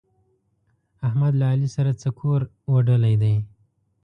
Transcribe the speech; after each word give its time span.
احمد 1.07 1.33
له 1.39 1.45
علي 1.51 1.69
سره 1.75 1.91
څه 2.01 2.09
کور 2.19 2.41
اوډلی 2.69 3.15
دی؟! 3.21 3.35